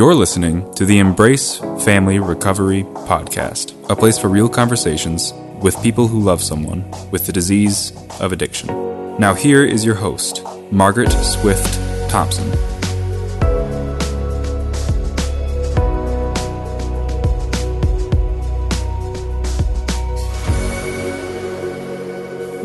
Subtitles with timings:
[0.00, 6.08] You're listening to the Embrace Family Recovery Podcast, a place for real conversations with people
[6.08, 8.68] who love someone with the disease of addiction.
[9.18, 10.42] Now, here is your host,
[10.72, 11.74] Margaret Swift
[12.08, 12.50] Thompson.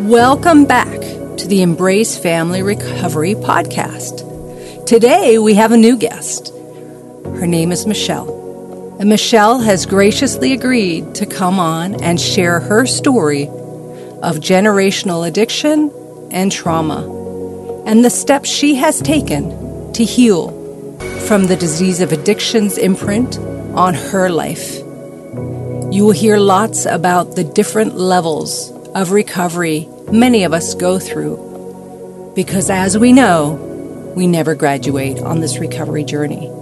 [0.08, 1.02] Welcome back
[1.40, 4.86] to the Embrace Family Recovery Podcast.
[4.86, 6.55] Today we have a new guest.
[7.40, 8.96] Her name is Michelle.
[9.00, 15.92] And Michelle has graciously agreed to come on and share her story of generational addiction
[16.32, 17.16] and trauma
[17.86, 20.50] and the steps she has taken to heal
[21.28, 23.38] from the disease of addiction's imprint
[23.76, 24.78] on her life.
[25.94, 32.34] You will hear lots about the different levels of recovery many of us go through.
[32.36, 36.55] Because as we know, we never graduate on this recovery journey.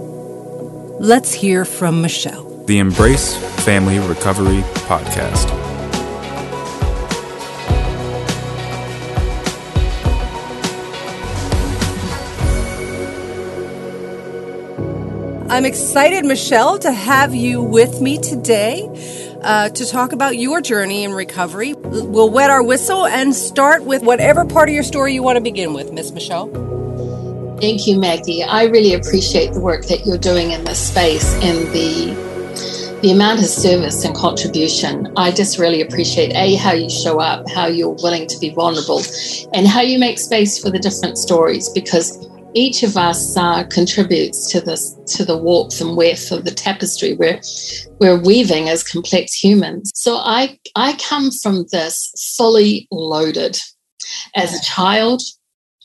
[1.00, 2.44] Let's hear from Michelle.
[2.66, 5.50] The Embrace Family Recovery Podcast.
[15.50, 18.88] I'm excited, Michelle, to have you with me today
[19.42, 21.74] uh, to talk about your journey in recovery.
[21.74, 25.42] We'll wet our whistle and start with whatever part of your story you want to
[25.42, 26.73] begin with, Miss Michelle.
[27.60, 28.42] Thank you, Maggie.
[28.42, 32.24] I really appreciate the work that you're doing in this space and the
[33.02, 35.12] the amount of service and contribution.
[35.16, 39.02] I just really appreciate a how you show up, how you're willing to be vulnerable,
[39.52, 44.50] and how you make space for the different stories because each of us uh, contributes
[44.50, 47.40] to this to the warmth and width of the tapestry we're
[48.00, 53.58] we're weaving as complex humans so i i come from this fully loaded
[54.36, 55.20] as a child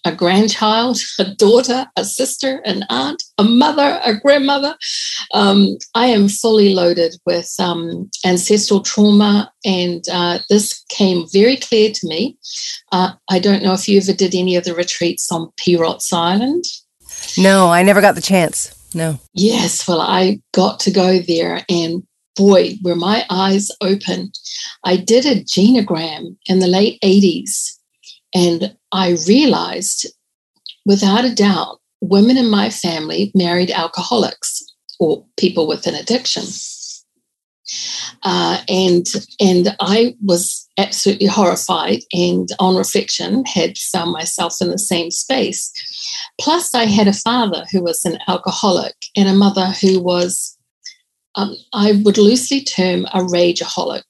[0.05, 4.75] a grandchild, a daughter, a sister, an aunt, a mother, a grandmother.
[5.33, 11.91] Um, I am fully loaded with um, ancestral trauma, and uh, this came very clear
[11.91, 12.37] to me.
[12.91, 16.63] Uh, I don't know if you ever did any of the retreats on Perots Island.
[17.37, 18.75] No, I never got the chance.
[18.93, 19.19] No.
[19.33, 22.03] Yes, well, I got to go there, and
[22.35, 24.31] boy, were my eyes open.
[24.83, 27.79] I did a genogram in the late 80s
[28.33, 30.07] and I realized
[30.85, 34.63] without a doubt, women in my family married alcoholics
[34.99, 36.43] or people with an addiction.
[38.23, 39.05] Uh, and
[39.39, 45.71] and I was absolutely horrified, and on reflection, had found myself in the same space.
[46.41, 50.57] Plus, I had a father who was an alcoholic and a mother who was,
[51.35, 54.01] um, I would loosely term, a rageaholic.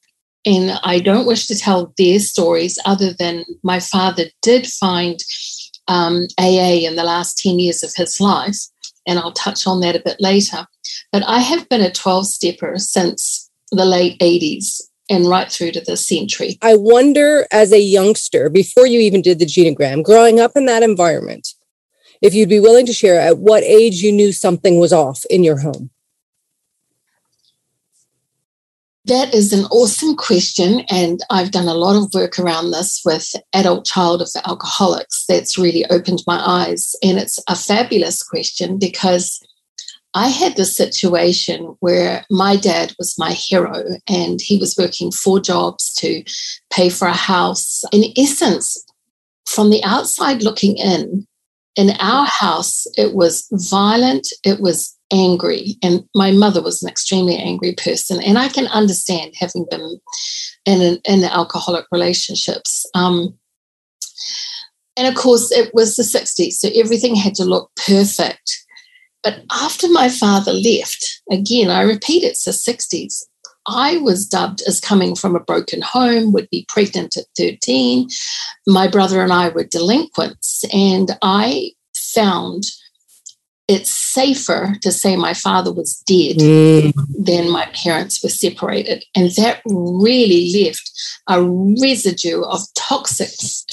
[0.46, 5.18] And I don't wish to tell their stories other than my father did find
[5.88, 8.56] um, AA in the last 10 years of his life.
[9.06, 10.66] And I'll touch on that a bit later.
[11.12, 14.80] But I have been a 12 stepper since the late 80s
[15.10, 16.58] and right through to the century.
[16.62, 20.84] I wonder, as a youngster, before you even did the genogram, growing up in that
[20.84, 21.48] environment,
[22.22, 25.42] if you'd be willing to share at what age you knew something was off in
[25.42, 25.90] your home.
[29.10, 30.82] That is an awesome question.
[30.88, 35.24] And I've done a lot of work around this with adult child of alcoholics.
[35.26, 36.94] That's really opened my eyes.
[37.02, 39.44] And it's a fabulous question because
[40.14, 45.40] I had this situation where my dad was my hero and he was working four
[45.40, 46.22] jobs to
[46.72, 47.82] pay for a house.
[47.90, 48.80] In essence,
[49.44, 51.26] from the outside looking in,
[51.74, 55.76] in our house, it was violent, it was angry.
[55.82, 58.22] And my mother was an extremely angry person.
[58.22, 60.00] And I can understand having been
[60.64, 62.86] in, an, in alcoholic relationships.
[62.94, 63.38] Um,
[64.96, 68.64] and of course, it was the 60s, so everything had to look perfect.
[69.22, 73.22] But after my father left, again, I repeat, it's the 60s.
[73.66, 78.08] I was dubbed as coming from a broken home, would be pregnant at 13.
[78.66, 82.64] My brother and I were delinquents, and I found
[83.70, 86.92] it's safer to say my father was dead mm.
[87.16, 89.04] than my parents were separated.
[89.14, 90.90] And that really left
[91.28, 91.40] a
[91.80, 93.30] residue of toxic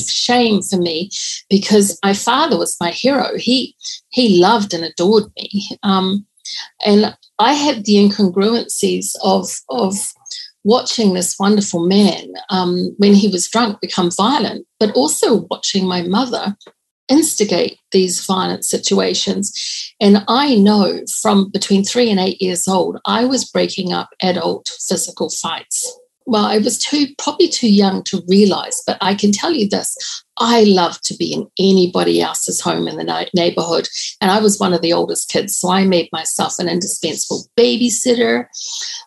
[0.07, 1.09] shame for me
[1.49, 3.37] because my father was my hero.
[3.37, 3.75] He
[4.09, 5.67] he loved and adored me.
[5.81, 6.27] Um,
[6.85, 9.95] and I had the incongruencies of of
[10.63, 16.03] watching this wonderful man um, when he was drunk become violent, but also watching my
[16.03, 16.55] mother
[17.09, 19.93] instigate these violent situations.
[19.99, 24.69] And I know from between three and eight years old, I was breaking up adult
[24.87, 25.99] physical fights.
[26.27, 29.95] Well, I was too probably too young to realize, but I can tell you this:
[30.37, 33.87] I love to be in anybody else's home in the neighborhood,
[34.19, 38.45] and I was one of the oldest kids, so I made myself an indispensable babysitter.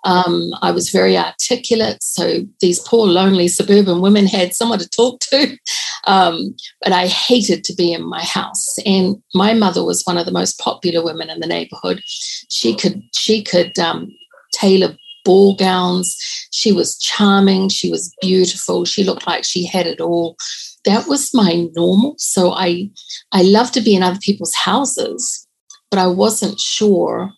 [0.05, 5.20] Um, I was very articulate, so these poor lonely suburban women had someone to talk
[5.20, 5.56] to.
[6.06, 10.25] Um, but I hated to be in my house, and my mother was one of
[10.25, 12.00] the most popular women in the neighborhood.
[12.49, 14.11] She could she could um,
[14.55, 16.17] tailor ball gowns.
[16.50, 17.69] She was charming.
[17.69, 18.84] She was beautiful.
[18.84, 20.37] She looked like she had it all.
[20.84, 22.14] That was my normal.
[22.19, 22.90] So I,
[23.32, 25.46] I love to be in other people's houses,
[25.90, 27.32] but I wasn't sure.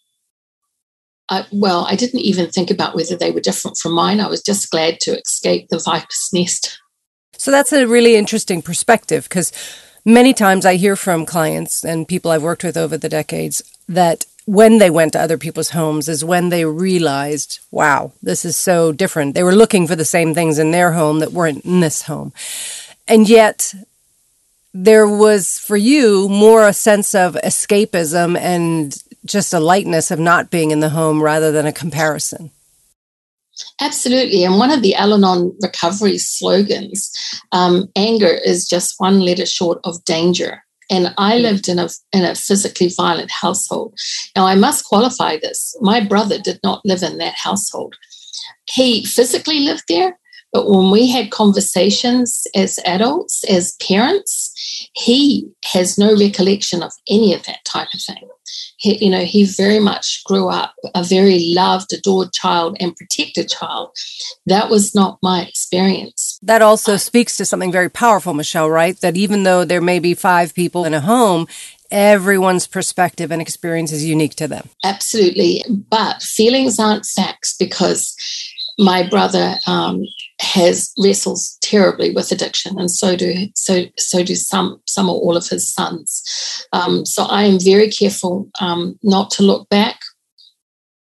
[1.28, 4.20] I, well, I didn't even think about whether they were different from mine.
[4.20, 6.78] I was just glad to escape the viper's nest.
[7.38, 9.52] So that's a really interesting perspective because
[10.04, 14.26] many times I hear from clients and people I've worked with over the decades that
[14.46, 18.92] when they went to other people's homes is when they realized, wow, this is so
[18.92, 19.34] different.
[19.34, 22.32] They were looking for the same things in their home that weren't in this home.
[23.06, 23.74] And yet,
[24.74, 30.50] there was for you more a sense of escapism and just a lightness of not
[30.50, 32.50] being in the home rather than a comparison.
[33.80, 34.44] Absolutely.
[34.44, 37.12] And one of the Al Anon recovery slogans
[37.52, 40.64] um, anger is just one letter short of danger.
[40.92, 41.42] And I mm.
[41.42, 43.98] lived in a, in a physically violent household.
[44.36, 45.74] Now, I must qualify this.
[45.80, 47.96] My brother did not live in that household.
[48.70, 50.18] He physically lived there,
[50.52, 57.34] but when we had conversations as adults, as parents, he has no recollection of any
[57.34, 58.28] of that type of thing.
[58.82, 63.48] He, you know, he very much grew up a very loved, adored child and protected
[63.48, 63.90] child.
[64.44, 66.40] That was not my experience.
[66.42, 69.00] That also speaks to something very powerful, Michelle, right?
[69.00, 71.46] That even though there may be five people in a home,
[71.92, 74.68] everyone's perspective and experience is unique to them.
[74.82, 75.64] Absolutely.
[75.68, 78.16] But feelings aren't facts because
[78.78, 80.04] my brother um,
[80.40, 85.36] has wrestles terribly with addiction, and so do so so do some some or all
[85.36, 86.66] of his sons.
[86.72, 90.00] Um, so I am very careful um, not to look back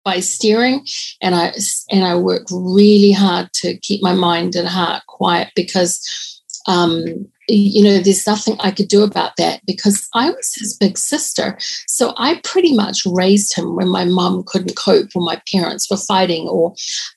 [0.03, 0.85] by steering,
[1.21, 1.53] and I
[1.91, 7.83] and I work really hard to keep my mind and heart quiet because um, you
[7.83, 11.57] know, there's nothing I could do about that because I was his big sister.
[11.87, 15.97] So I pretty much raised him when my mom couldn't cope or my parents were
[15.97, 16.75] fighting or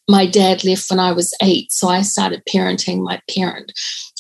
[0.08, 1.72] my dad left when I was eight.
[1.72, 3.72] So I started parenting my parent.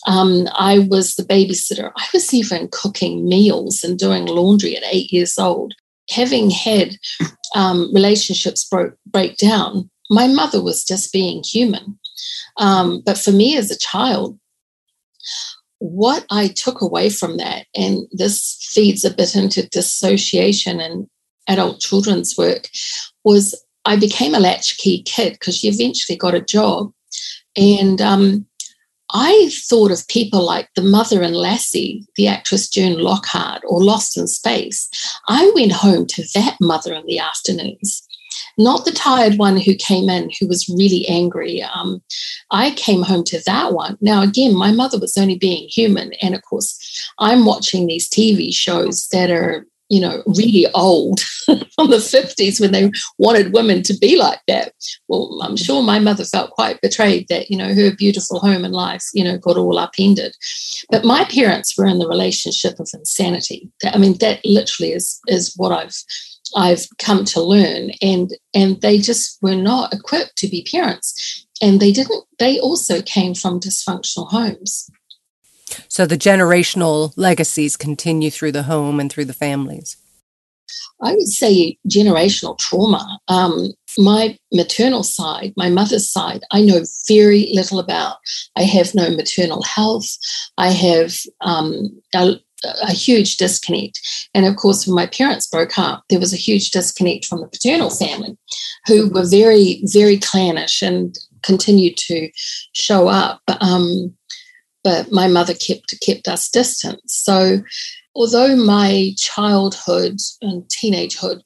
[0.06, 1.92] Um, I was the babysitter.
[1.96, 5.74] I was even cooking meals and doing laundry at eight years old.
[6.10, 6.96] Having had
[7.54, 11.98] um, relationships broke, break down, my mother was just being human.
[12.56, 14.39] Um, but for me as a child,
[15.80, 21.08] what I took away from that, and this feeds a bit into dissociation and
[21.48, 22.68] adult children's work,
[23.24, 26.92] was I became a latchkey kid because she eventually got a job.
[27.56, 28.46] And um,
[29.12, 34.18] I thought of people like the mother in Lassie, the actress June Lockhart, or Lost
[34.18, 34.88] in Space.
[35.28, 38.06] I went home to that mother in the afternoons
[38.60, 41.62] not the tired one who came in who was really angry.
[41.62, 42.02] Um,
[42.50, 43.96] I came home to that one.
[44.00, 46.12] Now, again, my mother was only being human.
[46.22, 46.78] And of course,
[47.18, 52.72] I'm watching these TV shows that are, you know, really old from the 50s when
[52.72, 54.72] they wanted women to be like that.
[55.08, 58.74] Well, I'm sure my mother felt quite betrayed that, you know, her beautiful home and
[58.74, 60.36] life, you know, got all upended.
[60.90, 63.70] But my parents were in the relationship of insanity.
[63.84, 65.96] I mean, that literally is, is what I've
[66.56, 71.80] I've come to learn and and they just were not equipped to be parents and
[71.80, 74.90] they didn't they also came from dysfunctional homes
[75.88, 79.96] so the generational legacies continue through the home and through the families
[81.02, 83.18] I would say generational trauma.
[83.28, 88.16] Um, my maternal side, my mother's side, I know very little about.
[88.56, 90.08] I have no maternal health.
[90.58, 94.00] I have um, a, a huge disconnect.
[94.34, 97.48] And of course, when my parents broke up, there was a huge disconnect from the
[97.48, 98.36] paternal family,
[98.86, 102.30] who were very, very clannish and continued to
[102.72, 103.40] show up.
[103.60, 104.14] Um,
[104.82, 107.00] but my mother kept kept us distant.
[107.06, 107.60] So,
[108.14, 111.42] although my childhood and teenagehood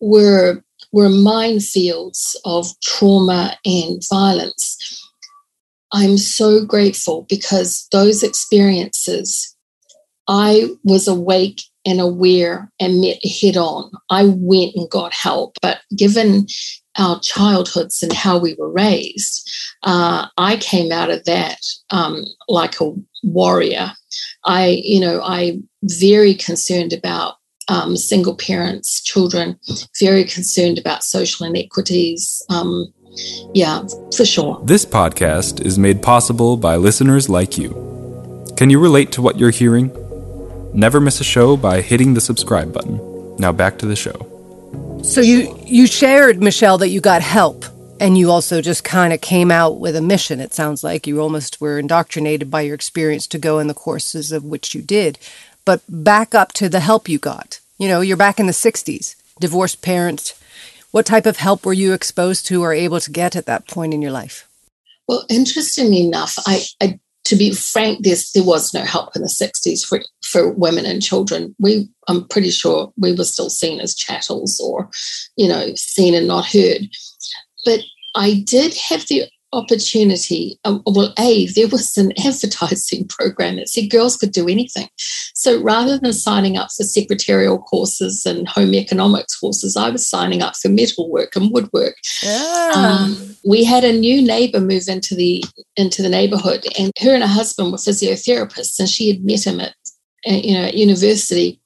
[0.00, 5.00] were were minefields of trauma and violence,
[5.92, 9.51] I'm so grateful because those experiences
[10.28, 13.90] I was awake and aware and met head on.
[14.10, 15.56] I went and got help.
[15.60, 16.46] But given
[16.96, 19.50] our childhoods and how we were raised,
[19.82, 21.58] uh, I came out of that
[21.90, 23.92] um, like a warrior.
[24.44, 27.34] I, you know, I very concerned about
[27.68, 29.58] um, single parents, children,
[29.98, 32.42] very concerned about social inequities.
[32.50, 32.92] Um,
[33.54, 33.84] yeah,
[34.16, 34.60] for sure.
[34.64, 37.70] This podcast is made possible by listeners like you.
[38.56, 39.90] Can you relate to what you're hearing?
[40.74, 43.36] Never miss a show by hitting the subscribe button.
[43.36, 44.28] Now back to the show.
[45.02, 47.66] So you you shared Michelle that you got help
[48.00, 50.40] and you also just kind of came out with a mission.
[50.40, 54.32] It sounds like you almost were indoctrinated by your experience to go in the courses
[54.32, 55.18] of which you did.
[55.66, 57.60] But back up to the help you got.
[57.78, 60.40] You know, you're back in the 60s, divorced parents.
[60.90, 63.92] What type of help were you exposed to or able to get at that point
[63.92, 64.48] in your life?
[65.06, 69.28] Well, interestingly enough, I, I to be frank, there's, there was no help in the
[69.28, 70.00] 60s for,
[70.32, 71.54] for women and children.
[71.58, 74.88] We, I'm pretty sure we were still seen as chattels or,
[75.36, 76.88] you know, seen and not heard.
[77.64, 77.80] But
[78.14, 80.58] I did have the opportunity.
[80.64, 84.88] Um, well, A, there was an advertising program that said girls could do anything.
[85.34, 90.42] So rather than signing up for secretarial courses and home economics courses, I was signing
[90.42, 91.96] up for metalwork and woodwork.
[92.22, 92.72] Yeah.
[92.74, 95.44] Um, we had a new neighbor move into the
[95.76, 99.60] into the neighborhood, and her and her husband were physiotherapists, and she had met him
[99.60, 99.74] at
[100.24, 101.62] you know at university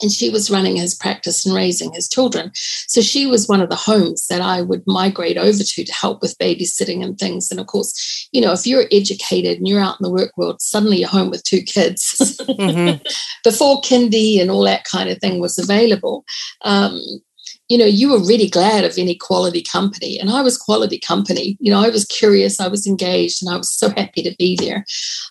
[0.00, 2.50] and she was running his practice and raising his children.
[2.54, 6.22] So she was one of the homes that I would migrate over to to help
[6.22, 7.50] with babysitting and things.
[7.50, 10.60] And of course, you know, if you're educated and you're out in the work world,
[10.60, 12.38] suddenly you're home with two kids.
[12.40, 13.02] mm-hmm.
[13.42, 16.24] Before kindy and all that kind of thing was available,
[16.64, 17.00] um,
[17.68, 20.18] you know, you were really glad of any quality company.
[20.18, 21.56] And I was quality company.
[21.60, 24.56] You know, I was curious, I was engaged, and I was so happy to be
[24.56, 24.86] there.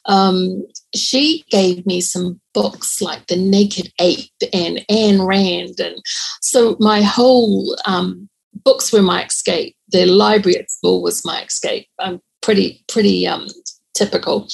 [0.06, 0.63] Um,
[0.94, 5.79] she gave me some books like The Naked Ape and Ayn Rand.
[5.79, 5.96] And
[6.41, 8.29] so my whole um,
[8.63, 9.75] books were my escape.
[9.89, 11.88] The library at school was my escape.
[12.00, 13.48] I'm pretty, pretty um,
[13.96, 14.48] typical.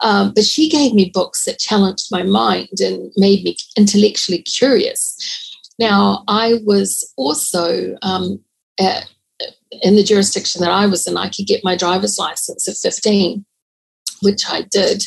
[0.00, 5.49] Um, but she gave me books that challenged my mind and made me intellectually curious.
[5.80, 8.38] Now, I was also um,
[8.78, 9.06] at,
[9.82, 13.44] in the jurisdiction that I was in, I could get my driver's license at 15,
[14.20, 15.02] which I did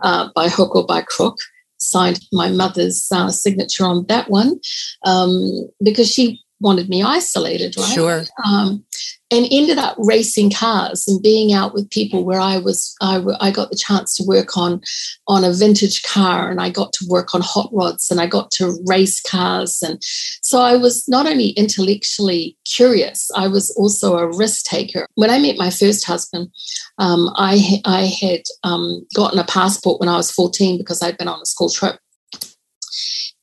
[0.00, 1.38] uh, by hook or by crook.
[1.78, 4.60] Signed my mother's uh, signature on that one
[5.04, 7.92] um, because she wanted me isolated, right?
[7.92, 8.24] Sure.
[8.44, 8.84] Um,
[9.32, 13.50] and ended up racing cars and being out with people where I was I, I
[13.50, 14.82] got the chance to work on
[15.26, 18.50] on a vintage car and I got to work on hot rods and I got
[18.52, 24.36] to race cars and so I was not only intellectually curious I was also a
[24.36, 26.50] risk taker when I met my first husband
[26.98, 31.28] um, I I had um, gotten a passport when I was 14 because I'd been
[31.28, 31.98] on a school trip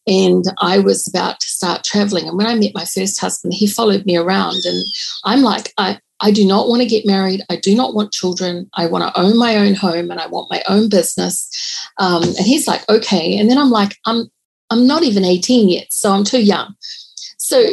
[0.09, 2.27] and I was about to start traveling.
[2.27, 4.65] And when I met my first husband, he followed me around.
[4.65, 4.83] And
[5.23, 7.45] I'm like, I, I do not want to get married.
[7.49, 8.67] I do not want children.
[8.73, 11.47] I want to own my own home and I want my own business.
[11.99, 13.37] Um, and he's like, okay.
[13.37, 14.29] And then I'm like, I'm
[14.71, 16.75] I'm not even 18 yet, so I'm too young
[17.49, 17.65] so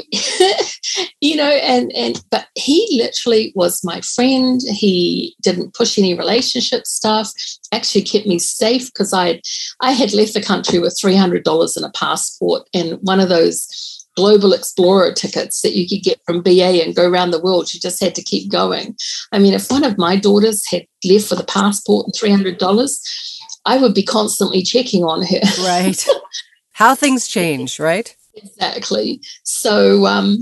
[1.21, 4.63] you know and and but he literally was my friend.
[4.63, 7.31] He didn't push any relationship stuff.
[7.73, 9.41] Actually kept me safe because i had
[9.81, 14.55] i had left the country with $300 in a passport and one of those global
[14.55, 16.51] explorer tickets that you could get from ba
[16.83, 17.75] and go around the world.
[17.75, 18.97] You just had to keep going.
[19.33, 22.99] I mean if one of my daughters had left with a passport and $300
[23.67, 25.41] i would be constantly checking on her.
[25.65, 26.07] Right.
[26.73, 29.21] How things change right Exactly.
[29.45, 30.39] So, um,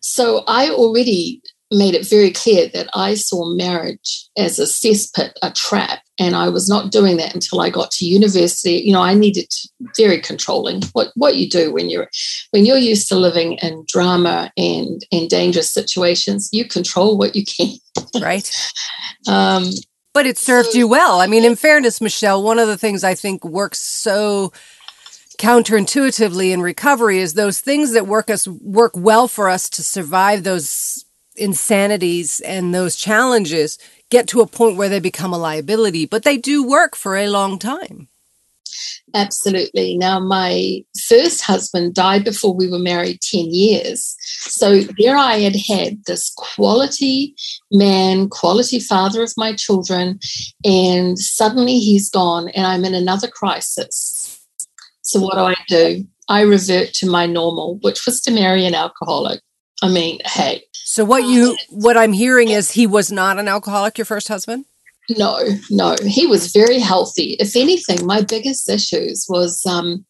[0.00, 1.40] so I already
[1.72, 6.48] made it very clear that I saw marriage as a cesspit, a trap, and I
[6.50, 8.74] was not doing that until I got to university.
[8.74, 10.82] You know, I needed to, very controlling.
[10.92, 12.08] What what you do when you're
[12.50, 17.44] when you're used to living in drama and and dangerous situations, you control what you
[17.44, 17.76] can.
[18.20, 18.54] Right.
[19.26, 19.64] um,
[20.14, 21.20] but it served you well.
[21.20, 24.52] I mean, in fairness, Michelle, one of the things I think works so
[25.38, 30.44] counterintuitively in recovery is those things that work us work well for us to survive
[30.44, 31.04] those
[31.36, 33.78] insanities and those challenges
[34.10, 37.28] get to a point where they become a liability, but they do work for a
[37.28, 38.08] long time.
[39.14, 39.96] Absolutely.
[39.96, 44.16] Now, my first husband died before we were married 10 years.
[44.20, 47.34] So there I had had this quality
[47.70, 50.18] man, quality father of my children,
[50.64, 54.21] and suddenly he's gone, and I'm in another crisis.
[55.12, 56.06] So what do I do?
[56.28, 59.40] I revert to my normal, which was to marry an alcoholic.
[59.82, 60.62] I mean, hey.
[60.72, 64.64] So what you what I'm hearing is he was not an alcoholic, your first husband?
[65.10, 65.40] No,
[65.70, 65.96] no.
[66.06, 67.36] He was very healthy.
[67.40, 70.06] If anything, my biggest issues was um,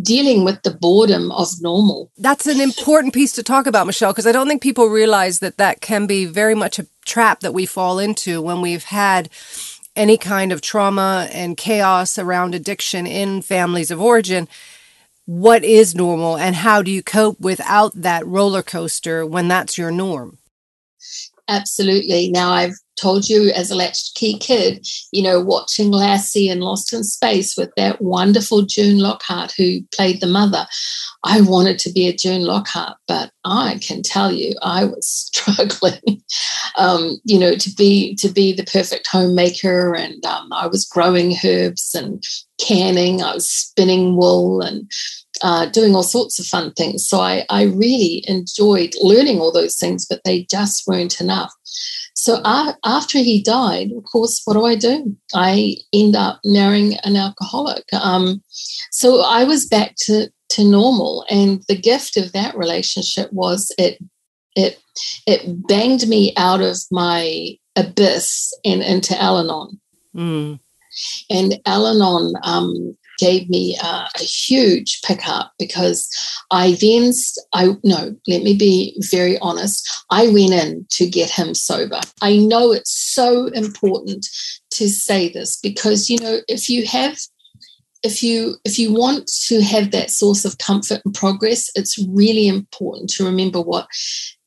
[0.00, 2.10] dealing with the boredom of normal.
[2.16, 5.56] That's an important piece to talk about, Michelle, because I don't think people realize that
[5.58, 9.28] that can be very much a trap that we fall into when we've had
[9.96, 14.48] any kind of trauma and chaos around addiction in families of origin,
[15.24, 19.90] what is normal and how do you cope without that roller coaster when that's your
[19.90, 20.38] norm?
[21.48, 22.30] Absolutely.
[22.30, 27.04] Now, I've told you as a latchkey kid, you know, watching Lassie and Lost in
[27.04, 30.66] Space with that wonderful June Lockhart who played the mother.
[31.24, 36.22] I wanted to be a June Lockhart, but I can tell you, I was struggling,
[36.76, 41.36] um, you know, to be to be the perfect homemaker, and um, I was growing
[41.44, 42.22] herbs and
[42.58, 43.22] canning.
[43.22, 44.90] I was spinning wool and
[45.42, 47.08] uh, doing all sorts of fun things.
[47.08, 51.52] So I, I really enjoyed learning all those things, but they just weren't enough.
[52.14, 55.16] So uh, after he died, of course, what do I do?
[55.34, 57.84] I end up marrying an alcoholic.
[57.92, 58.42] Um,
[58.90, 61.24] so I was back to, to normal.
[61.28, 63.98] And the gift of that relationship was it
[64.56, 64.80] it
[65.26, 69.78] it banged me out of my abyss and into Al-Anon.
[70.16, 70.58] Mm.
[71.28, 76.08] And Al-Anon um, gave me a, a huge pickup because
[76.50, 77.12] I then,
[77.52, 80.04] I no, let me be very honest.
[80.10, 82.00] I went in to get him sober.
[82.22, 84.26] I know it's so important
[84.70, 87.18] to say this because you know if you have
[88.02, 92.46] if you if you want to have that source of comfort and progress, it's really
[92.46, 93.88] important to remember what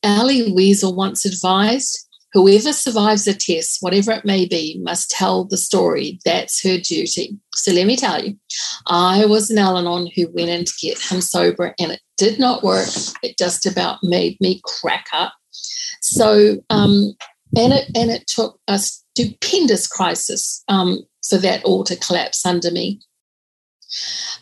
[0.03, 5.57] Elie Wiesel once advised Whoever survives a test, whatever it may be, must tell the
[5.57, 6.19] story.
[6.25, 7.37] That's her duty.
[7.55, 8.37] So let me tell you,
[8.87, 12.39] I was an Al Anon who went in to get him sober and it did
[12.39, 12.87] not work.
[13.23, 15.33] It just about made me crack up.
[16.01, 17.13] So, um,
[17.57, 22.71] and it and it took a stupendous crisis um, for that all to collapse under
[22.71, 23.01] me.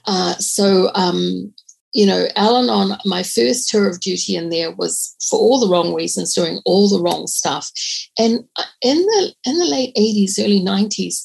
[0.06, 1.54] Uh, so um,
[1.98, 5.68] you know, Al Anon my first tour of duty in there was for all the
[5.68, 7.72] wrong reasons, doing all the wrong stuff.
[8.20, 11.24] And uh, in the in the late 80s, early 90s,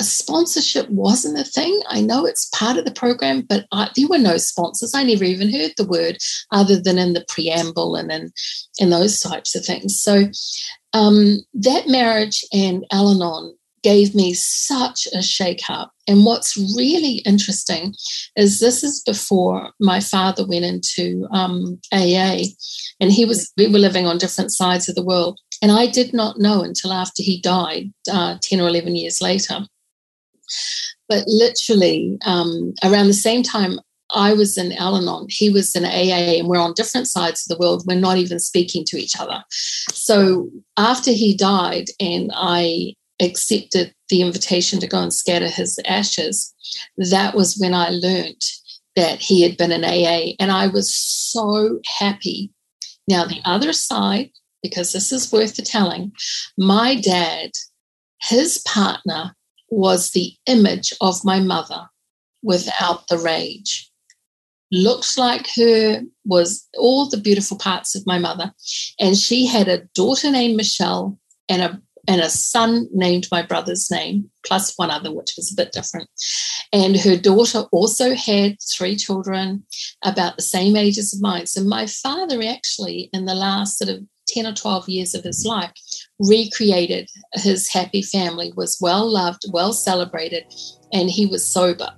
[0.00, 1.80] a sponsorship wasn't a thing.
[1.88, 4.96] I know it's part of the program, but I, there were no sponsors.
[4.96, 6.18] I never even heard the word
[6.50, 8.32] other than in the preamble and in,
[8.80, 10.00] in those types of things.
[10.00, 10.24] So
[10.92, 15.92] um, that marriage and Al Anon gave me such a shake up.
[16.06, 17.94] And what's really interesting
[18.36, 22.44] is this is before my father went into um, AA,
[23.00, 25.38] and he was we were living on different sides of the world.
[25.62, 29.60] And I did not know until after he died, uh, 10 or 11 years later.
[31.08, 33.78] But literally, um, around the same time
[34.12, 37.56] I was in Al Anon, he was in AA, and we're on different sides of
[37.56, 37.84] the world.
[37.86, 39.44] We're not even speaking to each other.
[39.50, 46.52] So after he died, and I accepted the invitation to go and scatter his ashes,
[46.96, 48.42] that was when I learned
[48.96, 50.34] that he had been in AA.
[50.38, 52.52] And I was so happy.
[53.08, 54.30] Now, the other side,
[54.62, 56.12] because this is worth the telling,
[56.58, 57.50] my dad,
[58.22, 59.34] his partner,
[59.70, 61.86] was the image of my mother
[62.42, 63.90] without the rage.
[64.72, 68.52] Looked like her, was all the beautiful parts of my mother.
[68.98, 73.90] And she had a daughter named Michelle and a and a son named my brother's
[73.90, 76.08] name, plus one other, which was a bit different.
[76.72, 79.64] And her daughter also had three children
[80.04, 81.46] about the same ages of mine.
[81.46, 85.44] So my father actually, in the last sort of 10 or 12 years of his
[85.44, 85.72] life,
[86.18, 90.44] recreated his happy family, was well loved, well celebrated,
[90.92, 91.88] and he was sober.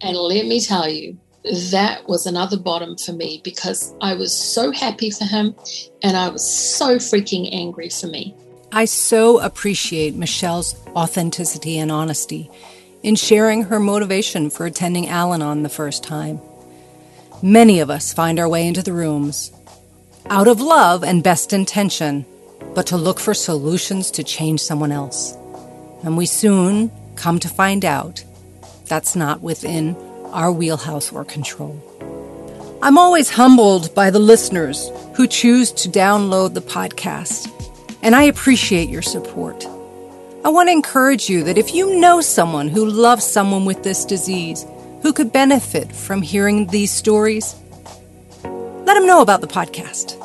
[0.00, 1.18] And let me tell you,
[1.70, 5.54] that was another bottom for me because I was so happy for him
[6.02, 8.36] and I was so freaking angry for me.
[8.74, 12.50] I so appreciate Michelle's authenticity and honesty
[13.02, 16.40] in sharing her motivation for attending Al Anon the first time.
[17.42, 19.52] Many of us find our way into the rooms
[20.30, 22.24] out of love and best intention,
[22.74, 25.36] but to look for solutions to change someone else.
[26.02, 28.24] And we soon come to find out
[28.86, 29.94] that's not within
[30.32, 31.78] our wheelhouse or control.
[32.80, 37.51] I'm always humbled by the listeners who choose to download the podcast
[38.02, 39.66] and I appreciate your support.
[40.44, 44.04] I want to encourage you that if you know someone who loves someone with this
[44.04, 44.66] disease
[45.02, 47.54] who could benefit from hearing these stories,
[48.42, 50.18] let them know about the podcast.